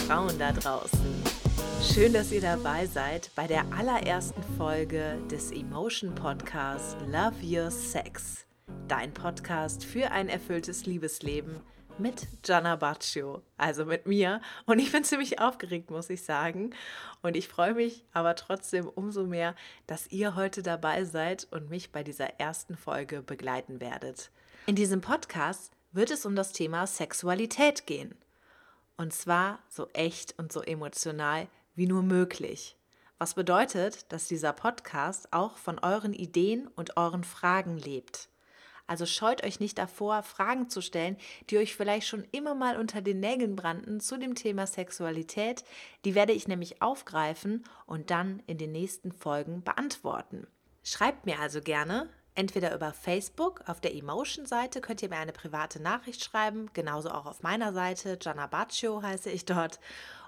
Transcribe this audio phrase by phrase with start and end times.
[0.00, 1.22] Frauen da draußen.
[1.82, 8.46] Schön, dass ihr dabei seid bei der allerersten Folge des Emotion Podcasts Love Your Sex.
[8.88, 11.60] Dein Podcast für ein erfülltes Liebesleben
[11.98, 14.40] mit Gianna Baccio, also mit mir.
[14.66, 16.74] Und ich bin ziemlich aufgeregt, muss ich sagen.
[17.22, 19.54] Und ich freue mich aber trotzdem umso mehr,
[19.86, 24.30] dass ihr heute dabei seid und mich bei dieser ersten Folge begleiten werdet.
[24.66, 28.14] In diesem Podcast wird es um das Thema Sexualität gehen.
[28.96, 32.76] Und zwar so echt und so emotional wie nur möglich.
[33.18, 38.28] Was bedeutet, dass dieser Podcast auch von euren Ideen und euren Fragen lebt.
[38.86, 41.16] Also scheut euch nicht davor, Fragen zu stellen,
[41.48, 45.64] die euch vielleicht schon immer mal unter den Nägeln brannten zu dem Thema Sexualität.
[46.04, 50.46] Die werde ich nämlich aufgreifen und dann in den nächsten Folgen beantworten.
[50.82, 55.80] Schreibt mir also gerne, entweder über Facebook, auf der Emotion-Seite könnt ihr mir eine private
[55.80, 59.80] Nachricht schreiben, genauso auch auf meiner Seite, Gianna Baccio heiße ich dort.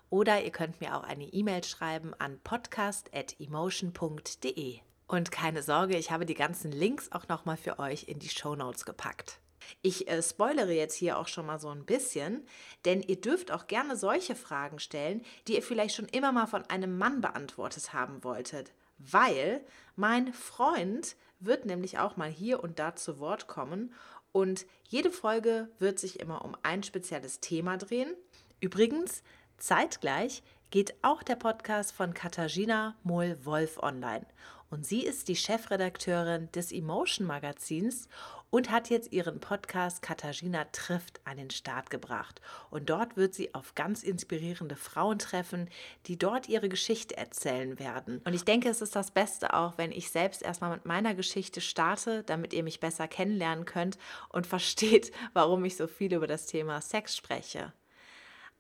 [0.08, 4.78] Oder ihr könnt mir auch eine E-Mail schreiben an podcast.emotion.de.
[5.08, 8.56] Und keine Sorge, ich habe die ganzen Links auch nochmal für euch in die Show
[8.56, 9.38] Notes gepackt.
[9.82, 12.46] Ich äh, spoilere jetzt hier auch schon mal so ein bisschen,
[12.84, 16.64] denn ihr dürft auch gerne solche Fragen stellen, die ihr vielleicht schon immer mal von
[16.66, 19.64] einem Mann beantwortet haben wolltet, weil
[19.96, 21.16] mein Freund
[21.47, 23.92] wird nämlich auch mal hier und da zu Wort kommen
[24.33, 28.14] und jede Folge wird sich immer um ein spezielles Thema drehen.
[28.61, 29.22] Übrigens,
[29.56, 34.27] zeitgleich geht auch der Podcast von Katharina Mohl-Wolf online.
[34.69, 38.08] Und sie ist die Chefredakteurin des Emotion Magazins
[38.50, 42.41] und hat jetzt ihren Podcast Katharina trifft an den Start gebracht.
[42.70, 45.69] Und dort wird sie auf ganz inspirierende Frauen treffen,
[46.06, 48.20] die dort ihre Geschichte erzählen werden.
[48.24, 51.61] Und ich denke, es ist das Beste auch, wenn ich selbst erstmal mit meiner Geschichte
[51.61, 53.98] starte, damit ihr mich besser kennenlernen könnt
[54.29, 57.73] und versteht, warum ich so viel über das Thema Sex spreche.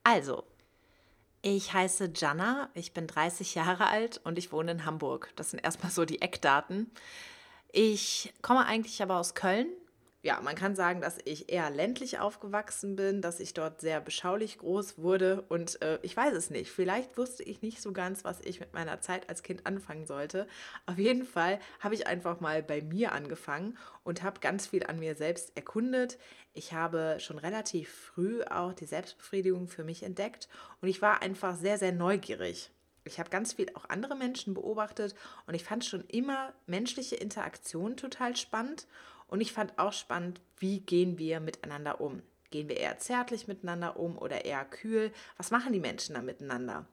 [0.02, 0.44] Also,
[1.42, 5.30] ich heiße Jana, ich bin 30 Jahre alt und ich wohne in Hamburg.
[5.36, 6.90] Das sind erstmal so die Eckdaten.
[7.72, 9.68] Ich komme eigentlich aber aus Köln,
[10.26, 14.58] ja, man kann sagen, dass ich eher ländlich aufgewachsen bin, dass ich dort sehr beschaulich
[14.58, 16.72] groß wurde und äh, ich weiß es nicht.
[16.72, 20.48] Vielleicht wusste ich nicht so ganz, was ich mit meiner Zeit als Kind anfangen sollte.
[20.84, 24.98] Auf jeden Fall habe ich einfach mal bei mir angefangen und habe ganz viel an
[24.98, 26.18] mir selbst erkundet.
[26.54, 30.48] Ich habe schon relativ früh auch die Selbstbefriedigung für mich entdeckt
[30.80, 32.72] und ich war einfach sehr, sehr neugierig.
[33.06, 35.14] Ich habe ganz viel auch andere Menschen beobachtet
[35.46, 38.86] und ich fand schon immer menschliche Interaktion total spannend
[39.28, 42.22] und ich fand auch spannend, wie gehen wir miteinander um?
[42.50, 45.12] Gehen wir eher zärtlich miteinander um oder eher kühl?
[45.36, 46.86] Was machen die Menschen da miteinander?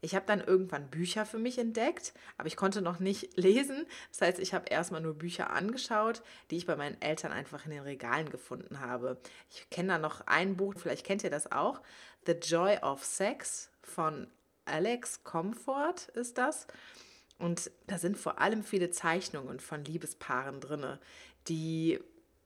[0.00, 3.86] Ich habe dann irgendwann Bücher für mich entdeckt, aber ich konnte noch nicht lesen.
[4.10, 7.70] Das heißt, ich habe erstmal nur Bücher angeschaut, die ich bei meinen Eltern einfach in
[7.70, 9.18] den Regalen gefunden habe.
[9.50, 11.80] Ich kenne da noch ein Buch, vielleicht kennt ihr das auch,
[12.26, 14.26] The Joy of Sex von
[14.64, 16.66] Alex Comfort ist das.
[17.38, 20.98] Und da sind vor allem viele Zeichnungen von Liebespaaren drin,
[21.48, 22.00] die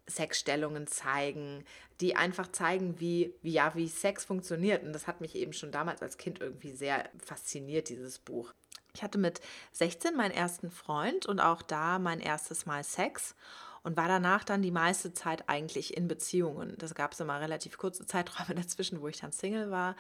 [0.09, 1.65] Sexstellungen zeigen,
[2.01, 4.83] die einfach zeigen, wie, wie, ja, wie Sex funktioniert.
[4.83, 8.53] Und das hat mich eben schon damals als Kind irgendwie sehr fasziniert, dieses Buch.
[8.95, 9.41] Ich hatte mit
[9.73, 13.35] 16 meinen ersten Freund und auch da mein erstes Mal Sex
[13.83, 16.75] und war danach dann die meiste Zeit eigentlich in Beziehungen.
[16.79, 19.95] Das gab es immer relativ kurze Zeiträume dazwischen, wo ich dann Single war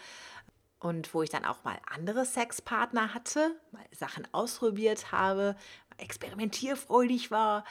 [0.80, 5.56] und wo ich dann auch mal andere Sexpartner hatte, mal Sachen ausprobiert habe,
[5.96, 7.64] experimentierfreudig war.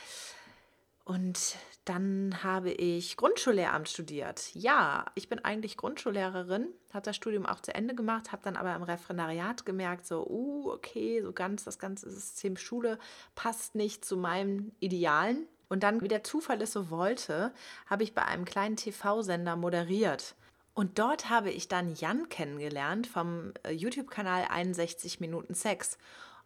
[1.06, 4.54] Und dann habe ich Grundschullehramt studiert.
[4.54, 8.76] Ja, ich bin eigentlich Grundschullehrerin, habe das Studium auch zu Ende gemacht, habe dann aber
[8.76, 13.00] im Referendariat gemerkt, so, uh, okay, so ganz das ganze System Schule
[13.36, 15.48] passt nicht zu meinen Idealen.
[15.70, 17.54] Und dann, wie der Zufall es so wollte,
[17.86, 20.36] habe ich bei einem kleinen TV-Sender moderiert.
[20.78, 25.98] Und dort habe ich dann Jan kennengelernt vom äh, YouTube-Kanal 61 Minuten Sex.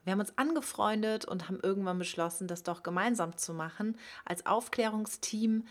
[0.06, 5.66] Wir haben uns angefreundet und haben irgendwann beschlossen, das doch gemeinsam zu machen, als Aufklärungsteam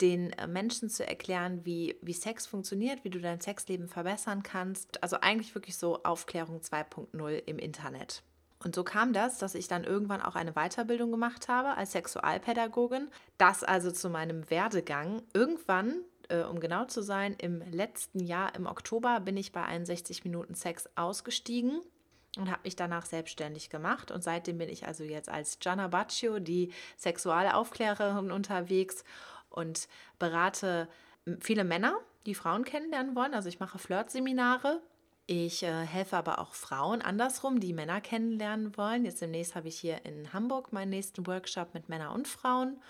[0.00, 5.02] den äh, Menschen zu erklären, wie, wie Sex funktioniert, wie du dein Sexleben verbessern kannst.
[5.02, 8.22] Also eigentlich wirklich so Aufklärung 2.0 im Internet.
[8.64, 13.10] Und so kam das, dass ich dann irgendwann auch eine Weiterbildung gemacht habe als Sexualpädagogin.
[13.36, 15.20] Das also zu meinem Werdegang.
[15.34, 20.24] Irgendwann äh, um genau zu sein, im letzten Jahr im Oktober bin ich bei 61
[20.24, 21.80] Minuten Sex ausgestiegen
[22.36, 24.10] und habe mich danach selbstständig gemacht.
[24.10, 29.04] Und seitdem bin ich also jetzt als Gianna Baccio, die Sexualaufklärerin, unterwegs
[29.48, 29.88] und
[30.18, 30.88] berate
[31.40, 33.34] viele Männer, die Frauen kennenlernen wollen.
[33.34, 34.80] Also ich mache Flirtseminare.
[35.26, 39.04] Ich äh, helfe aber auch Frauen andersrum, die Männer kennenlernen wollen.
[39.04, 42.80] Jetzt demnächst habe ich hier in Hamburg meinen nächsten Workshop mit Männern und Frauen.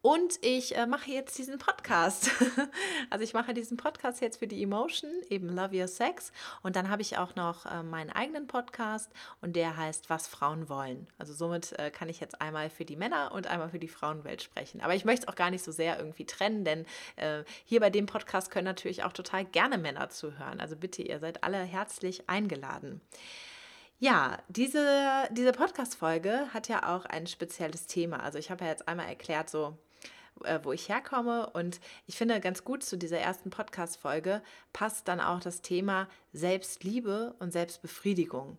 [0.00, 2.30] Und ich äh, mache jetzt diesen Podcast.
[3.10, 6.30] also ich mache diesen Podcast jetzt für die Emotion, eben Love Your Sex.
[6.62, 9.10] Und dann habe ich auch noch äh, meinen eigenen Podcast
[9.40, 11.08] und der heißt Was Frauen wollen.
[11.18, 14.40] Also somit äh, kann ich jetzt einmal für die Männer und einmal für die Frauenwelt
[14.40, 14.80] sprechen.
[14.82, 16.86] Aber ich möchte es auch gar nicht so sehr irgendwie trennen, denn
[17.16, 20.60] äh, hier bei dem Podcast können natürlich auch total gerne Männer zuhören.
[20.60, 23.00] Also bitte, ihr seid alle herzlich eingeladen.
[23.98, 28.22] Ja, diese, diese Podcast-Folge hat ja auch ein spezielles Thema.
[28.22, 29.76] Also ich habe ja jetzt einmal erklärt, so
[30.44, 31.50] äh, wo ich herkomme.
[31.50, 34.42] Und ich finde ganz gut zu dieser ersten Podcast-Folge
[34.72, 38.58] passt dann auch das Thema Selbstliebe und Selbstbefriedigung.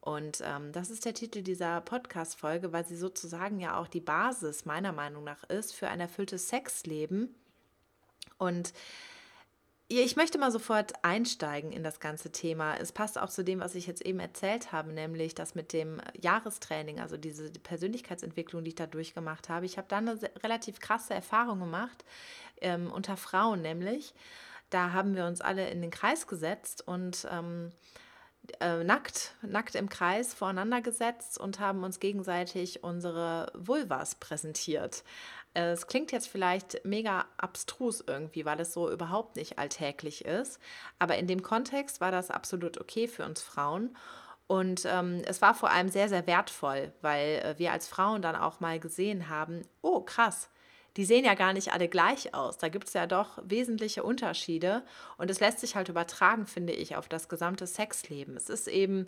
[0.00, 4.64] Und ähm, das ist der Titel dieser Podcast-Folge, weil sie sozusagen ja auch die Basis
[4.64, 7.34] meiner Meinung nach ist für ein erfülltes Sexleben.
[8.38, 8.72] Und
[9.98, 12.76] ich möchte mal sofort einsteigen in das ganze Thema.
[12.76, 16.00] Es passt auch zu dem, was ich jetzt eben erzählt habe, nämlich das mit dem
[16.20, 19.66] Jahrestraining, also diese Persönlichkeitsentwicklung, die ich da durchgemacht habe.
[19.66, 22.04] Ich habe da eine relativ krasse Erfahrung gemacht,
[22.60, 24.14] ähm, unter Frauen nämlich.
[24.70, 27.72] Da haben wir uns alle in den Kreis gesetzt und ähm,
[28.60, 35.04] äh, nackt, nackt im Kreis voreinander gesetzt und haben uns gegenseitig unsere Vulvas präsentiert.
[35.52, 40.60] Es klingt jetzt vielleicht mega abstrus irgendwie, weil es so überhaupt nicht alltäglich ist.
[40.98, 43.96] Aber in dem Kontext war das absolut okay für uns Frauen.
[44.46, 48.36] Und ähm, es war vor allem sehr, sehr wertvoll, weil äh, wir als Frauen dann
[48.36, 50.50] auch mal gesehen haben, oh krass,
[50.96, 52.58] die sehen ja gar nicht alle gleich aus.
[52.58, 54.82] Da gibt es ja doch wesentliche Unterschiede.
[55.18, 58.36] Und es lässt sich halt übertragen, finde ich, auf das gesamte Sexleben.
[58.36, 59.06] Es ist eben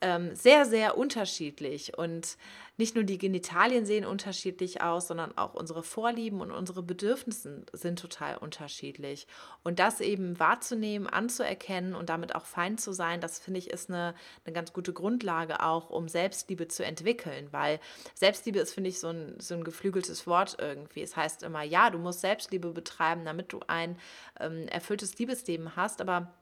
[0.00, 1.96] ähm, sehr, sehr unterschiedlich.
[1.98, 2.36] Und
[2.76, 7.98] nicht nur die Genitalien sehen unterschiedlich aus, sondern auch unsere Vorlieben und unsere Bedürfnisse sind
[7.98, 9.26] total unterschiedlich.
[9.64, 13.90] Und das eben wahrzunehmen, anzuerkennen und damit auch fein zu sein, das finde ich ist
[13.90, 14.14] eine,
[14.44, 17.48] eine ganz gute Grundlage auch, um Selbstliebe zu entwickeln.
[17.50, 17.80] Weil
[18.14, 21.02] Selbstliebe ist, finde ich, so ein, so ein geflügeltes Wort irgendwie.
[21.02, 23.98] Es heißt immer, ja, du musst Selbstliebe betreiben, damit du ein
[24.38, 26.32] ähm, erfülltes Liebesleben hast, aber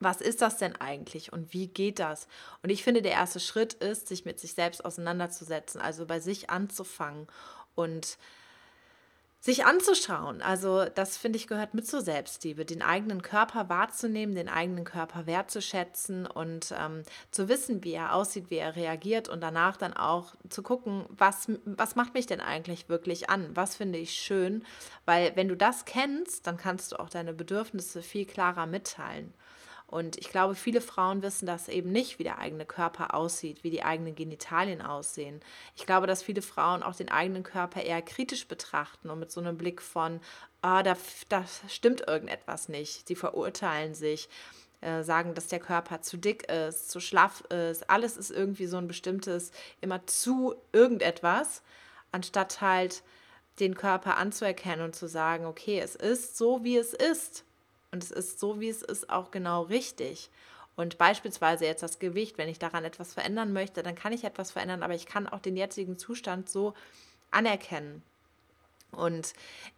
[0.00, 2.28] was ist das denn eigentlich und wie geht das?
[2.62, 6.50] Und ich finde, der erste Schritt ist, sich mit sich selbst auseinanderzusetzen, also bei sich
[6.50, 7.26] anzufangen
[7.74, 8.18] und
[9.40, 10.42] sich anzuschauen.
[10.42, 15.26] Also das finde ich gehört mit zur Selbstliebe, den eigenen Körper wahrzunehmen, den eigenen Körper
[15.26, 20.34] wertzuschätzen und ähm, zu wissen, wie er aussieht, wie er reagiert und danach dann auch
[20.48, 24.64] zu gucken, was, was macht mich denn eigentlich wirklich an, was finde ich schön,
[25.04, 29.32] weil wenn du das kennst, dann kannst du auch deine Bedürfnisse viel klarer mitteilen.
[29.88, 33.70] Und ich glaube, viele Frauen wissen das eben nicht, wie der eigene Körper aussieht, wie
[33.70, 35.40] die eigenen Genitalien aussehen.
[35.76, 39.40] Ich glaube, dass viele Frauen auch den eigenen Körper eher kritisch betrachten und mit so
[39.40, 40.20] einem Blick von,
[40.60, 40.94] ah, da,
[41.30, 43.08] da stimmt irgendetwas nicht.
[43.08, 44.28] Sie verurteilen sich,
[44.82, 47.88] äh, sagen, dass der Körper zu dick ist, zu schlaff ist.
[47.88, 51.62] Alles ist irgendwie so ein bestimmtes, immer zu irgendetwas,
[52.12, 53.02] anstatt halt
[53.58, 57.44] den Körper anzuerkennen und zu sagen, okay, es ist so, wie es ist.
[57.90, 60.30] Und es ist so, wie es ist, auch genau richtig.
[60.76, 64.52] Und beispielsweise jetzt das Gewicht, wenn ich daran etwas verändern möchte, dann kann ich etwas
[64.52, 66.74] verändern, aber ich kann auch den jetzigen Zustand so
[67.30, 68.02] anerkennen.
[68.92, 69.34] Und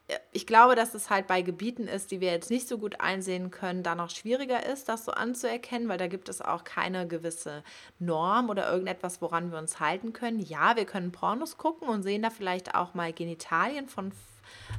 [0.09, 3.01] äh, ich glaube, dass es halt bei Gebieten ist, die wir jetzt nicht so gut
[3.01, 7.09] einsehen können, da noch schwieriger ist, das so anzuerkennen, weil da gibt es auch keine
[7.09, 7.65] gewisse
[7.99, 10.41] Norm oder irgendetwas, woran wir uns halten können.
[10.41, 14.13] Ja, wir können Pornos gucken und sehen da vielleicht auch mal Genitalien von,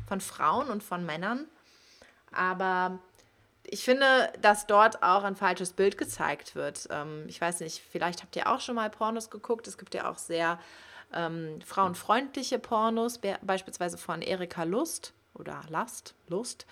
[0.08, 1.46] von Frauen und von Männern.
[2.32, 3.00] Aber
[3.63, 6.88] ich finde, dass dort auch ein falsches Bild gezeigt wird.
[6.91, 9.68] Ähm, ich weiß nicht, vielleicht habt ihr auch schon mal Pornos geguckt.
[9.68, 10.60] Es gibt ja auch sehr
[11.13, 16.65] ähm, frauenfreundliche Pornos, beispielsweise von Erika Lust oder Last, Lust.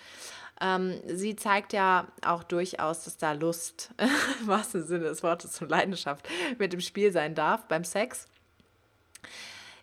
[0.60, 3.90] Ähm, sie zeigt ja auch durchaus, dass da Lust,
[4.40, 6.28] im wahrsten Sinne des Wortes und Leidenschaft
[6.58, 8.26] mit dem Spiel sein darf beim Sex.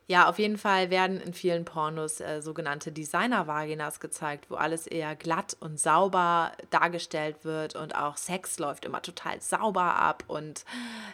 [0.09, 5.17] Ja, auf jeden Fall werden in vielen Pornos äh, sogenannte Designer-Vaginas gezeigt, wo alles eher
[5.17, 10.63] glatt und sauber dargestellt wird und auch Sex läuft immer total sauber ab und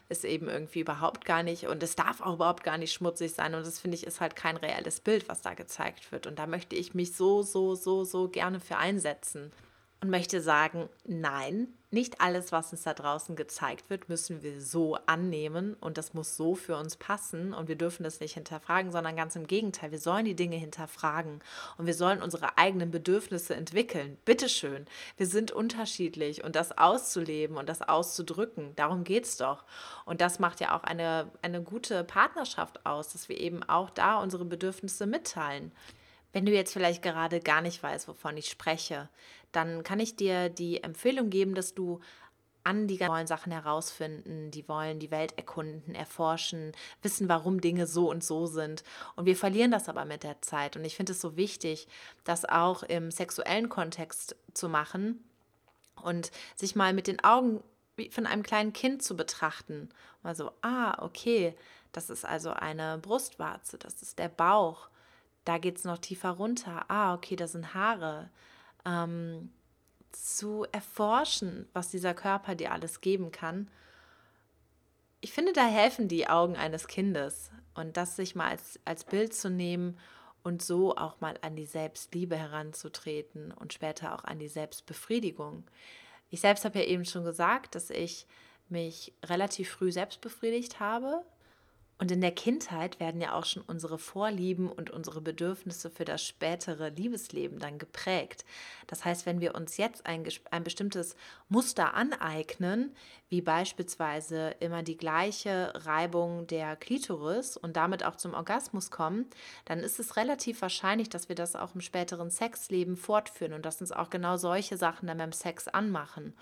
[0.09, 3.55] ist eben irgendwie überhaupt gar nicht und es darf auch überhaupt gar nicht schmutzig sein
[3.55, 6.45] und das finde ich ist halt kein reelles Bild, was da gezeigt wird und da
[6.45, 9.51] möchte ich mich so, so, so, so gerne für einsetzen
[10.03, 14.97] und möchte sagen, nein, nicht alles, was uns da draußen gezeigt wird, müssen wir so
[15.05, 19.15] annehmen und das muss so für uns passen und wir dürfen das nicht hinterfragen, sondern
[19.15, 21.39] ganz im Gegenteil, wir sollen die Dinge hinterfragen
[21.77, 24.17] und wir sollen unsere eigenen Bedürfnisse entwickeln.
[24.25, 29.63] Bitteschön, wir sind unterschiedlich und das auszuleben und das auszudrücken, darum geht es doch.
[30.03, 34.19] Und das macht ja auch eine, eine gute Partnerschaft aus, dass wir eben auch da
[34.19, 35.71] unsere Bedürfnisse mitteilen.
[36.33, 39.07] Wenn du jetzt vielleicht gerade gar nicht weißt, wovon ich spreche,
[39.53, 42.01] dann kann ich dir die Empfehlung geben, dass du
[42.63, 48.09] an die neuen Sachen herausfinden, die wollen die Welt erkunden, erforschen, wissen, warum Dinge so
[48.09, 48.83] und so sind.
[49.15, 50.77] Und wir verlieren das aber mit der Zeit.
[50.77, 51.87] Und ich finde es so wichtig,
[52.23, 55.23] das auch im sexuellen Kontext zu machen
[56.01, 57.61] und sich mal mit den Augen
[58.09, 59.89] von einem kleinen Kind zu betrachten.
[60.23, 61.55] Mal so, ah, okay,
[61.91, 64.87] das ist also eine Brustwarze, das ist der Bauch,
[65.45, 66.85] da geht es noch tiefer runter.
[66.87, 68.29] Ah, okay, das sind Haare.
[68.85, 69.51] Ähm,
[70.13, 73.69] zu erforschen, was dieser Körper dir alles geben kann.
[75.21, 79.33] Ich finde, da helfen die Augen eines Kindes und das sich mal als, als Bild
[79.33, 79.97] zu nehmen
[80.43, 85.63] und so auch mal an die Selbstliebe heranzutreten und später auch an die Selbstbefriedigung.
[86.29, 88.27] Ich selbst habe ja eben schon gesagt, dass ich
[88.69, 91.23] mich relativ früh selbst befriedigt habe
[92.03, 96.21] und in der Kindheit werden ja auch schon unsere Vorlieben und unsere Bedürfnisse für das
[96.21, 98.43] spätere Liebesleben dann geprägt.
[98.87, 101.15] Das heißt, wenn wir uns jetzt ein, ein bestimmtes
[101.47, 102.93] Muster aneignen,
[103.29, 109.29] wie beispielsweise immer die gleiche Reibung der Klitoris und damit auch zum Orgasmus kommen,
[109.63, 113.79] dann ist es relativ wahrscheinlich, dass wir das auch im späteren Sexleben fortführen und dass
[113.79, 116.33] uns auch genau solche Sachen dann beim Sex anmachen.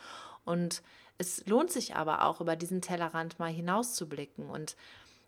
[0.44, 0.82] Und
[1.20, 4.75] es lohnt sich aber auch, über diesen Tellerrand mal hinauszublicken und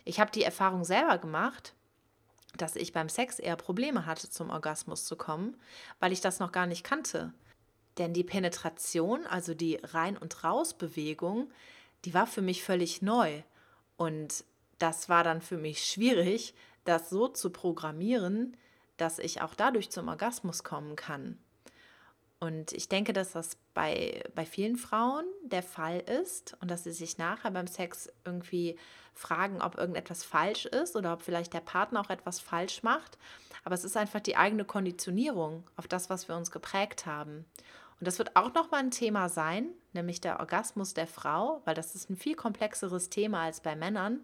[0.05, 1.73] ich habe die Erfahrung selber gemacht,
[2.57, 5.57] dass ich beim Sex eher Probleme hatte, zum Orgasmus zu kommen,
[5.99, 7.33] weil ich das noch gar nicht kannte.
[7.97, 11.51] Denn die Penetration, also die Rein- und Raus-Bewegung,
[12.05, 13.43] die war für mich völlig neu.
[13.97, 14.43] Und
[14.79, 16.53] das war dann für mich schwierig,
[16.85, 18.57] das so zu programmieren,
[18.97, 21.37] dass ich auch dadurch zum Orgasmus kommen kann.
[22.43, 26.91] Und ich denke, dass das bei, bei vielen Frauen der Fall ist und dass sie
[26.91, 28.77] sich nachher beim Sex irgendwie
[29.13, 33.17] fragen, ob irgendetwas falsch ist oder ob vielleicht der Partner auch etwas falsch macht.
[33.63, 37.45] Aber es ist einfach die eigene Konditionierung auf das, was wir uns geprägt haben.
[38.01, 41.95] Und das wird auch nochmal ein Thema sein, nämlich der Orgasmus der Frau, weil das
[41.95, 44.19] ist ein viel komplexeres Thema als bei Männern.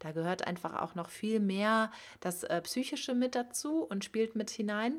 [0.00, 4.50] Da gehört einfach auch noch viel mehr das äh, Psychische mit dazu und spielt mit
[4.50, 4.94] hinein.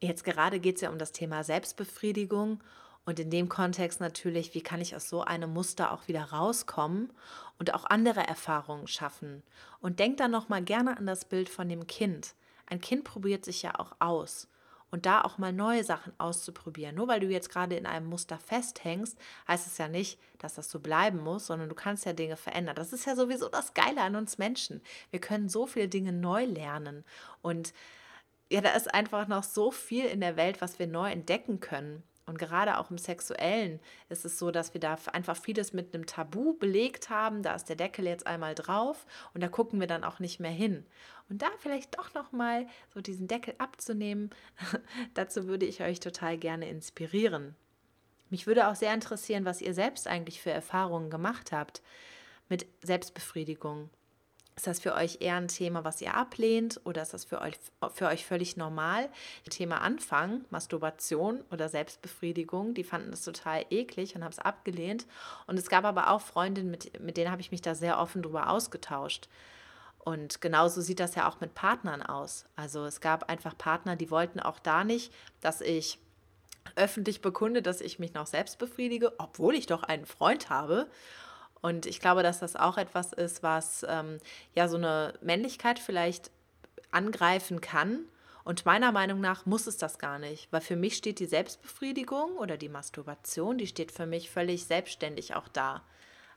[0.00, 2.62] Jetzt gerade geht es ja um das Thema Selbstbefriedigung
[3.04, 7.12] und in dem Kontext natürlich, wie kann ich aus so einem Muster auch wieder rauskommen
[7.58, 9.42] und auch andere Erfahrungen schaffen.
[9.80, 12.34] Und denk dann noch mal gerne an das Bild von dem Kind.
[12.66, 14.48] Ein Kind probiert sich ja auch aus
[14.90, 16.94] und da auch mal neue Sachen auszuprobieren.
[16.94, 20.70] Nur weil du jetzt gerade in einem Muster festhängst, heißt es ja nicht, dass das
[20.70, 22.76] so bleiben muss, sondern du kannst ja Dinge verändern.
[22.76, 24.80] Das ist ja sowieso das Geile an uns Menschen.
[25.10, 27.04] Wir können so viele Dinge neu lernen
[27.42, 27.74] und
[28.54, 32.04] ja, da ist einfach noch so viel in der Welt, was wir neu entdecken können.
[32.24, 36.06] Und gerade auch im Sexuellen ist es so, dass wir da einfach vieles mit einem
[36.06, 37.42] Tabu belegt haben.
[37.42, 40.52] Da ist der Deckel jetzt einmal drauf und da gucken wir dann auch nicht mehr
[40.52, 40.86] hin.
[41.28, 44.30] Und da vielleicht doch noch mal so diesen Deckel abzunehmen,
[45.14, 47.56] dazu würde ich euch total gerne inspirieren.
[48.30, 51.82] Mich würde auch sehr interessieren, was ihr selbst eigentlich für Erfahrungen gemacht habt
[52.48, 53.90] mit Selbstbefriedigung.
[54.56, 57.56] Ist das für euch eher ein Thema, was ihr ablehnt oder ist das für euch,
[57.92, 59.08] für euch völlig normal?
[59.50, 65.06] Thema Anfang, Masturbation oder Selbstbefriedigung, die fanden das total eklig und haben es abgelehnt.
[65.48, 68.22] Und es gab aber auch Freundinnen, mit, mit denen habe ich mich da sehr offen
[68.22, 69.28] drüber ausgetauscht.
[69.98, 72.44] Und genauso sieht das ja auch mit Partnern aus.
[72.56, 75.98] Also es gab einfach Partner, die wollten auch da nicht, dass ich
[76.76, 80.88] öffentlich bekunde, dass ich mich noch selbst befriedige, obwohl ich doch einen Freund habe.
[81.64, 84.18] Und ich glaube, dass das auch etwas ist, was ähm,
[84.54, 86.30] ja so eine Männlichkeit vielleicht
[86.90, 88.00] angreifen kann.
[88.44, 92.36] Und meiner Meinung nach muss es das gar nicht, weil für mich steht die Selbstbefriedigung
[92.36, 95.82] oder die Masturbation, die steht für mich völlig selbstständig auch da.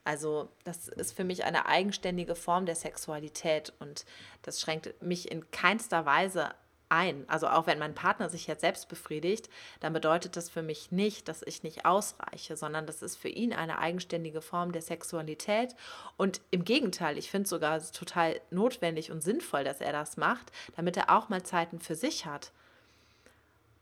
[0.06, 4.06] Also das ist für mich eine eigenständige Form der Sexualität und
[4.44, 6.52] das schränkt mich in keinster Weise
[6.90, 7.26] ein.
[7.28, 11.28] Also auch wenn mein Partner sich jetzt selbst befriedigt, dann bedeutet das für mich nicht,
[11.28, 15.76] dass ich nicht ausreiche, sondern das ist für ihn eine eigenständige Form der Sexualität.
[16.18, 20.52] Und im Gegenteil, ich finde es sogar total notwendig und sinnvoll, dass er das macht,
[20.76, 22.52] damit er auch mal Zeiten für sich hat.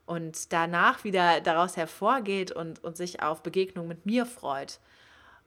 [0.06, 4.78] Und danach wieder daraus hervorgeht und, und sich auf Begegnung mit mir freut.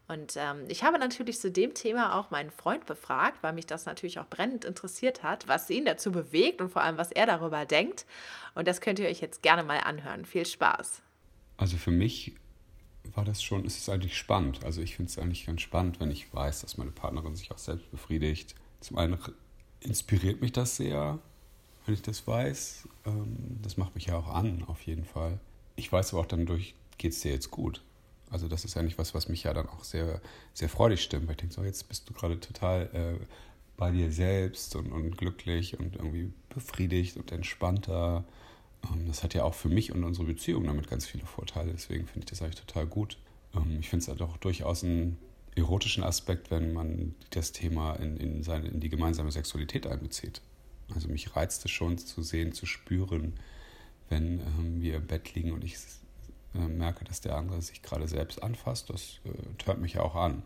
[0.09, 3.85] Und ähm, ich habe natürlich zu dem Thema auch meinen Freund befragt, weil mich das
[3.85, 7.63] natürlich auch brennend interessiert hat, was ihn dazu bewegt und vor allem, was er darüber
[7.67, 8.07] denkt.
[8.55, 10.25] Und das könnt ihr euch jetzt gerne mal anhören.
[10.25, 11.03] Viel Spaß.
[11.57, 12.33] Also für mich
[13.13, 14.65] war das schon, es ist eigentlich spannend.
[14.65, 17.59] Also ich finde es eigentlich ganz spannend, wenn ich weiß, dass meine Partnerin sich auch
[17.59, 18.55] selbst befriedigt.
[18.79, 19.19] Zum einen
[19.81, 21.19] inspiriert mich das sehr,
[21.85, 22.87] wenn ich das weiß.
[23.05, 25.39] Ähm, das macht mich ja auch an, auf jeden Fall.
[25.75, 27.83] Ich weiß aber auch dann durch, geht es dir jetzt gut.
[28.31, 30.21] Also das ist eigentlich was, was mich ja dann auch sehr,
[30.53, 31.27] sehr freudig stimmt.
[31.27, 33.25] Weil ich denke, so jetzt bist du gerade total äh,
[33.77, 38.25] bei dir selbst und, und glücklich und irgendwie befriedigt und entspannter.
[38.91, 41.71] Ähm, das hat ja auch für mich und unsere Beziehung damit ganz viele Vorteile.
[41.71, 43.17] Deswegen finde ich das eigentlich total gut.
[43.55, 45.17] Ähm, ich finde es halt auch durchaus einen
[45.55, 50.41] erotischen Aspekt, wenn man das Thema in, in, seine, in die gemeinsame Sexualität einbezieht.
[50.93, 53.33] Also mich reizt es schon zu sehen, zu spüren,
[54.09, 55.77] wenn ähm, wir im Bett liegen und ich
[56.55, 58.89] äh, merke, dass der andere sich gerade selbst anfasst.
[58.89, 60.43] Das äh, hört mich ja auch an.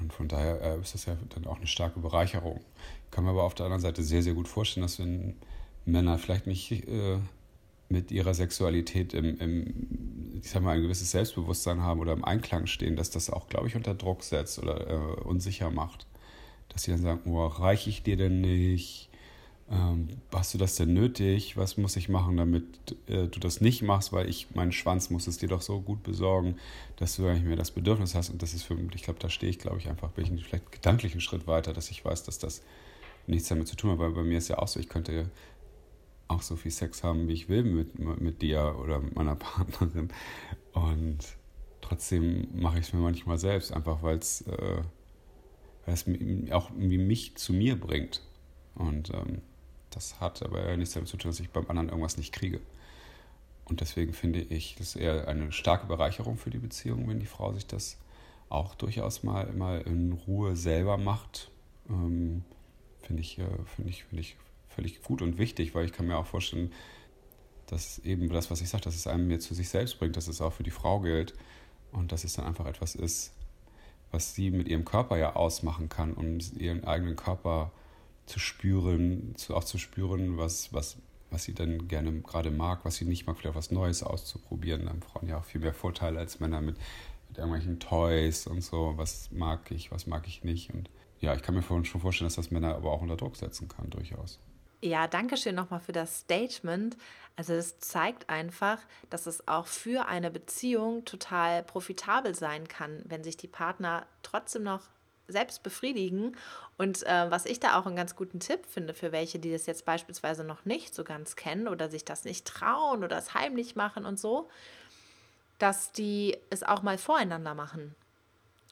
[0.00, 2.60] Und von daher äh, ist das ja dann auch eine starke Bereicherung.
[3.04, 5.36] Ich kann mir aber auf der anderen Seite sehr, sehr gut vorstellen, dass wenn
[5.84, 7.18] Männer vielleicht nicht äh,
[7.88, 12.66] mit ihrer Sexualität im, im, ich sag mal, ein gewisses Selbstbewusstsein haben oder im Einklang
[12.66, 16.06] stehen, dass das auch, glaube ich, unter Druck setzt oder äh, unsicher macht.
[16.70, 19.10] Dass sie dann sagen, oh, reiche ich dir denn nicht?
[19.70, 21.56] Ähm, hast du das denn nötig?
[21.56, 22.64] Was muss ich machen, damit
[23.08, 24.12] äh, du das nicht machst?
[24.12, 26.56] Weil ich, meinen Schwanz muss es dir doch so gut besorgen,
[26.96, 28.30] dass du eigentlich mehr das Bedürfnis hast.
[28.30, 30.44] Und das ist für mich, ich glaube, da stehe ich, glaube ich, einfach, bin ich
[30.44, 32.62] vielleicht gedanklich einen Schritt weiter, dass ich weiß, dass das
[33.26, 33.98] nichts damit zu tun hat.
[33.98, 35.30] Weil bei mir ist ja auch so, ich könnte
[36.28, 40.10] auch so viel Sex haben, wie ich will mit, mit dir oder mit meiner Partnerin.
[40.72, 41.20] Und
[41.80, 44.82] trotzdem mache ich es mir manchmal selbst, einfach weil es äh,
[46.52, 48.20] auch irgendwie mich zu mir bringt.
[48.74, 49.40] Und ähm,
[49.94, 52.60] das hat aber nichts damit zu tun, dass ich beim anderen irgendwas nicht kriege.
[53.66, 57.26] Und deswegen finde ich, das ist eher eine starke Bereicherung für die Beziehung, wenn die
[57.26, 57.96] Frau sich das
[58.48, 61.50] auch durchaus mal, mal in Ruhe selber macht.
[61.88, 62.44] Ähm,
[63.00, 64.36] finde ich, äh, finde ich, finde ich
[64.68, 66.72] völlig gut und wichtig, weil ich kann mir auch vorstellen,
[67.66, 70.28] dass eben das, was ich sage, dass es einem mehr zu sich selbst bringt, dass
[70.28, 71.34] es auch für die Frau gilt
[71.92, 73.32] und dass es dann einfach etwas ist,
[74.10, 77.72] was sie mit ihrem Körper ja ausmachen kann, um ihren eigenen Körper
[78.26, 80.96] zu spüren, zu, auch zu spüren, was, was,
[81.30, 84.84] was sie dann gerne gerade mag, was sie nicht mag, vielleicht was Neues auszuprobieren.
[84.84, 86.76] Da haben Frauen ja auch viel mehr Vorteile als Männer mit,
[87.28, 88.94] mit irgendwelchen Toys und so.
[88.96, 90.72] Was mag ich, was mag ich nicht.
[90.72, 90.88] Und
[91.20, 93.90] ja, ich kann mir schon vorstellen, dass das Männer aber auch unter Druck setzen kann,
[93.90, 94.38] durchaus.
[94.84, 96.98] Ja, danke schön nochmal für das Statement.
[97.36, 98.78] Also das zeigt einfach,
[99.08, 104.62] dass es auch für eine Beziehung total profitabel sein kann, wenn sich die Partner trotzdem
[104.62, 104.82] noch
[105.28, 106.36] selbst befriedigen.
[106.76, 109.66] Und äh, was ich da auch einen ganz guten Tipp finde für welche, die das
[109.66, 113.76] jetzt beispielsweise noch nicht so ganz kennen oder sich das nicht trauen oder es heimlich
[113.76, 114.48] machen und so,
[115.58, 117.94] dass die es auch mal voreinander machen.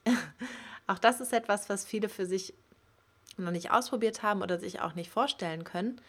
[0.87, 2.55] auch das ist etwas, was viele für sich
[3.37, 6.01] noch nicht ausprobiert haben oder sich auch nicht vorstellen können.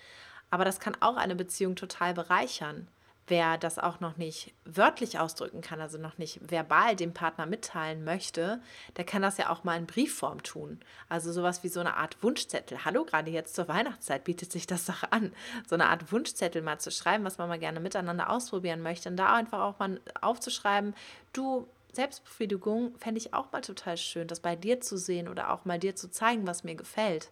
[0.50, 2.88] Aber das kann auch eine Beziehung total bereichern.
[3.28, 8.04] Wer das auch noch nicht wörtlich ausdrücken kann, also noch nicht verbal dem Partner mitteilen
[8.04, 8.62] möchte,
[8.98, 10.82] der kann das ja auch mal in Briefform tun.
[11.08, 12.84] Also sowas wie so eine Art Wunschzettel.
[12.84, 15.32] Hallo, gerade jetzt zur Weihnachtszeit bietet sich das doch an,
[15.70, 19.08] so eine Art Wunschzettel mal zu schreiben, was man mal gerne miteinander ausprobieren möchte.
[19.08, 20.94] Und da einfach auch mal aufzuschreiben,
[21.32, 25.64] du, Selbstbefriedigung fände ich auch mal total schön, das bei dir zu sehen oder auch
[25.64, 27.32] mal dir zu zeigen, was mir gefällt.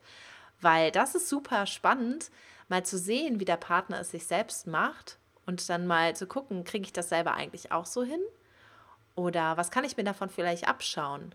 [0.61, 2.31] Weil das ist super spannend,
[2.69, 6.63] mal zu sehen, wie der Partner es sich selbst macht und dann mal zu gucken,
[6.63, 8.21] kriege ich das selber eigentlich auch so hin?
[9.15, 11.33] Oder was kann ich mir davon vielleicht abschauen?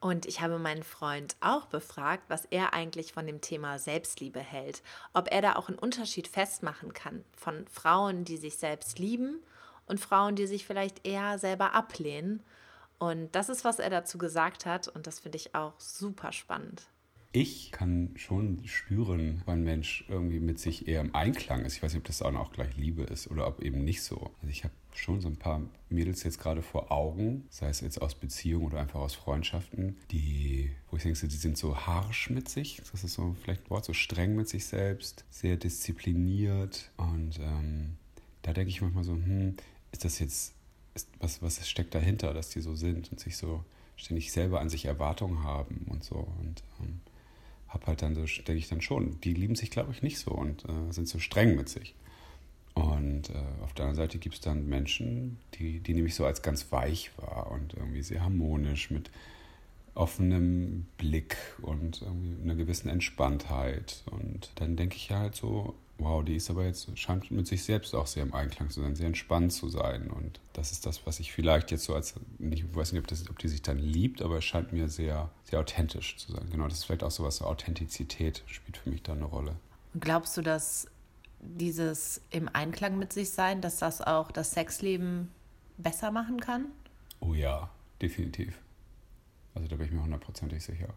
[0.00, 4.82] Und ich habe meinen Freund auch befragt, was er eigentlich von dem Thema Selbstliebe hält.
[5.12, 9.38] Ob er da auch einen Unterschied festmachen kann von Frauen, die sich selbst lieben
[9.86, 12.42] und Frauen, die sich vielleicht eher selber ablehnen.
[12.98, 16.82] Und das ist, was er dazu gesagt hat und das finde ich auch super spannend.
[17.34, 21.76] Ich kann schon spüren, wann ein Mensch irgendwie mit sich eher im Einklang ist.
[21.76, 24.30] Ich weiß nicht, ob das auch noch gleich Liebe ist oder ob eben nicht so.
[24.42, 28.02] Also ich habe schon so ein paar Mädels jetzt gerade vor Augen, sei es jetzt
[28.02, 32.50] aus Beziehungen oder einfach aus Freundschaften, die, wo ich denke, die sind so harsch mit
[32.50, 37.38] sich, das ist so vielleicht ein Wort, so streng mit sich selbst, sehr diszipliniert und
[37.40, 37.96] ähm,
[38.42, 39.56] da denke ich manchmal so, hm,
[39.92, 40.52] ist das jetzt,
[40.94, 43.64] ist, was, was steckt dahinter, dass die so sind und sich so
[43.96, 46.16] ständig selber an sich Erwartungen haben und so.
[46.40, 47.00] Und ähm,
[47.72, 50.30] habe halt dann so, denke ich dann schon, die lieben sich, glaube ich, nicht so
[50.30, 51.94] und äh, sind so streng mit sich.
[52.74, 56.42] Und äh, auf der anderen Seite gibt es dann Menschen, die, die nämlich so als
[56.42, 59.10] ganz weich war und irgendwie sehr harmonisch mit
[59.94, 64.02] offenem Blick und irgendwie einer gewissen Entspanntheit.
[64.10, 67.62] Und dann denke ich ja halt so, wow, die ist aber jetzt, scheint mit sich
[67.62, 70.10] selbst auch sehr im Einklang zu sein, sehr entspannt zu sein.
[70.10, 73.28] Und das ist das, was ich vielleicht jetzt so als, ich weiß nicht, ob, das,
[73.30, 76.48] ob die sich dann liebt, aber es scheint mir sehr, sehr authentisch zu sein.
[76.50, 79.56] Genau, das ist vielleicht auch so was, so Authentizität spielt für mich da eine Rolle.
[79.98, 80.86] glaubst du, dass
[81.40, 85.28] dieses im Einklang mit sich sein, dass das auch das Sexleben
[85.76, 86.66] besser machen kann?
[87.20, 88.58] Oh ja, definitiv.
[89.54, 90.88] Also da bin ich mir hundertprozentig sicher.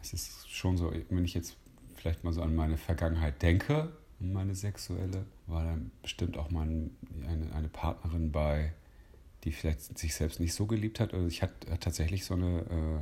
[0.00, 1.56] Es ist schon so, wenn ich jetzt
[1.94, 7.52] vielleicht mal so an meine Vergangenheit denke, meine sexuelle, war dann bestimmt auch mal eine,
[7.54, 8.72] eine Partnerin bei,
[9.44, 11.14] die vielleicht sich selbst nicht so geliebt hat.
[11.14, 13.00] Also ich hatte tatsächlich so eine, äh,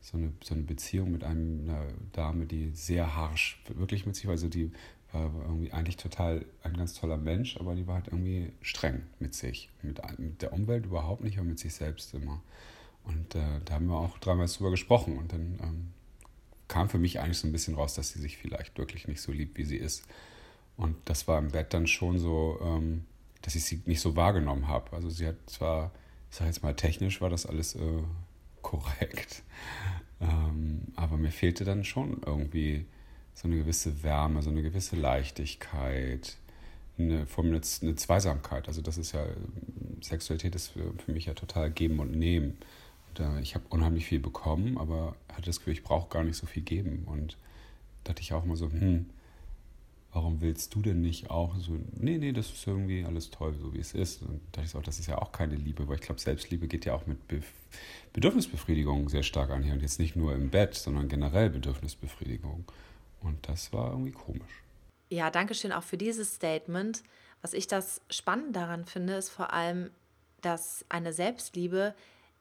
[0.00, 4.26] so eine, so eine Beziehung mit einem, einer Dame, die sehr harsch wirklich mit sich
[4.26, 4.32] war.
[4.32, 4.72] Also die
[5.12, 9.34] war irgendwie eigentlich total ein ganz toller Mensch, aber die war halt irgendwie streng mit
[9.34, 9.68] sich.
[9.82, 12.42] Mit, mit der Umwelt überhaupt nicht, aber mit sich selbst immer.
[13.04, 15.18] Und äh, da haben wir auch dreimal drüber gesprochen.
[15.18, 15.88] Und dann ähm,
[16.72, 19.30] kam für mich eigentlich so ein bisschen raus, dass sie sich vielleicht wirklich nicht so
[19.30, 20.04] liebt, wie sie ist.
[20.78, 23.04] Und das war im Bett dann schon so, ähm,
[23.42, 24.90] dass ich sie nicht so wahrgenommen habe.
[24.96, 25.92] Also sie hat zwar,
[26.30, 28.02] ich sage jetzt mal technisch, war das alles äh,
[28.62, 29.42] korrekt.
[30.22, 32.86] Ähm, aber mir fehlte dann schon irgendwie
[33.34, 36.38] so eine gewisse Wärme, so eine gewisse Leichtigkeit,
[36.96, 38.66] eine, eine, eine Zweisamkeit.
[38.66, 39.26] Also das ist ja,
[40.00, 42.56] Sexualität ist für, für mich ja total geben und nehmen.
[43.40, 46.62] Ich habe unheimlich viel bekommen, aber hatte das Gefühl, ich brauche gar nicht so viel
[46.62, 47.04] geben.
[47.06, 47.36] Und
[48.04, 49.06] dachte ich auch mal so, hm,
[50.12, 53.72] warum willst du denn nicht auch so, nee, nee, das ist irgendwie alles toll, so
[53.72, 54.22] wie es ist.
[54.22, 56.84] Und dachte ich auch, das ist ja auch keine Liebe, weil ich glaube, Selbstliebe geht
[56.84, 57.42] ja auch mit Be
[58.12, 59.72] Bedürfnisbefriedigung sehr stark einher.
[59.72, 62.64] Und jetzt nicht nur im Bett, sondern generell Bedürfnisbefriedigung.
[63.20, 64.62] Und das war irgendwie komisch.
[65.08, 67.02] Ja, danke schön auch für dieses Statement.
[67.40, 69.90] Was ich das spannend daran finde, ist vor allem,
[70.42, 71.94] dass eine Selbstliebe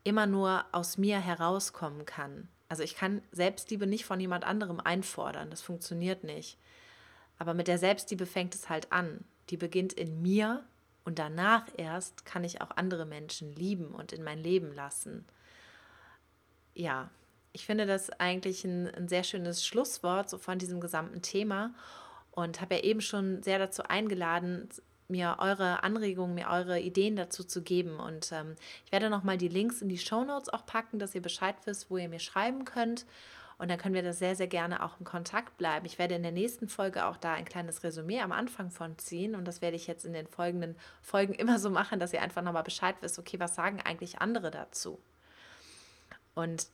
[0.03, 2.47] immer nur aus mir herauskommen kann.
[2.69, 5.49] Also ich kann Selbstliebe nicht von jemand anderem einfordern.
[5.49, 6.57] Das funktioniert nicht.
[7.37, 9.25] Aber mit der Selbstliebe fängt es halt an.
[9.49, 10.63] Die beginnt in mir
[11.03, 15.25] und danach erst kann ich auch andere Menschen lieben und in mein Leben lassen.
[16.73, 17.09] Ja,
[17.53, 21.73] ich finde das eigentlich ein, ein sehr schönes Schlusswort so von diesem gesamten Thema
[22.31, 24.69] und habe ja eben schon sehr dazu eingeladen,
[25.11, 27.99] mir eure Anregungen, mir eure Ideen dazu zu geben.
[27.99, 31.21] Und ähm, ich werde nochmal die Links in die Show Notes auch packen, dass ihr
[31.21, 33.05] Bescheid wisst, wo ihr mir schreiben könnt.
[33.57, 35.85] Und dann können wir da sehr, sehr gerne auch in Kontakt bleiben.
[35.85, 39.35] Ich werde in der nächsten Folge auch da ein kleines Resümee am Anfang von ziehen.
[39.35, 42.41] Und das werde ich jetzt in den folgenden Folgen immer so machen, dass ihr einfach
[42.41, 44.99] nochmal Bescheid wisst, okay, was sagen eigentlich andere dazu?
[46.33, 46.67] Und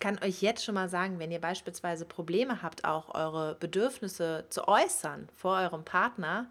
[0.00, 4.68] kann euch jetzt schon mal sagen, wenn ihr beispielsweise Probleme habt, auch eure Bedürfnisse zu
[4.68, 6.50] äußern vor eurem Partner,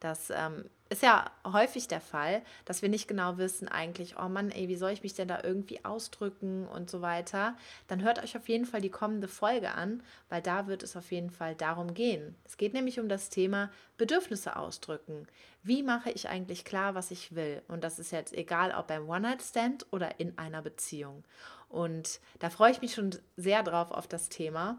[0.00, 4.50] das ähm, ist ja häufig der Fall, dass wir nicht genau wissen eigentlich, oh Mann,
[4.50, 7.56] ey, wie soll ich mich denn da irgendwie ausdrücken und so weiter.
[7.88, 11.12] Dann hört euch auf jeden Fall die kommende Folge an, weil da wird es auf
[11.12, 12.36] jeden Fall darum gehen.
[12.44, 15.26] Es geht nämlich um das Thema Bedürfnisse ausdrücken.
[15.62, 17.62] Wie mache ich eigentlich klar, was ich will?
[17.68, 21.24] Und das ist jetzt egal, ob beim One-Night-Stand oder in einer Beziehung.
[21.68, 24.78] Und da freue ich mich schon sehr drauf auf das Thema.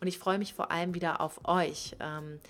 [0.00, 1.96] Und ich freue mich vor allem wieder auf euch.
[2.00, 2.40] Ähm,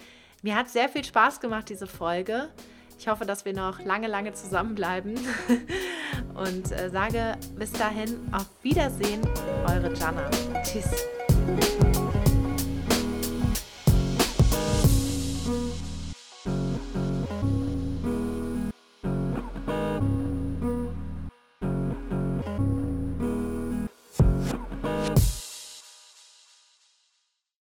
[0.43, 2.51] mir hat sehr viel Spaß gemacht, diese Folge.
[2.99, 5.15] Ich hoffe, dass wir noch lange, lange zusammenbleiben.
[6.35, 9.23] Und äh, sage bis dahin auf Wiedersehen,
[9.67, 10.29] eure Jana.
[10.63, 11.07] Tschüss.